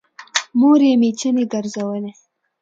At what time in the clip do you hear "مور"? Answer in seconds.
0.59-0.79